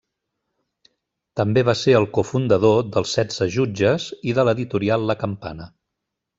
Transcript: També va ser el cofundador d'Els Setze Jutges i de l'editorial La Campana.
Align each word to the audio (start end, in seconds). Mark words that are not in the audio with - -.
També 1.41 1.63
va 1.67 1.75
ser 1.81 1.93
el 1.99 2.07
cofundador 2.19 2.81
d'Els 2.97 3.13
Setze 3.19 3.49
Jutges 3.59 4.09
i 4.33 4.37
de 4.41 4.49
l'editorial 4.51 5.09
La 5.13 5.21
Campana. 5.25 5.73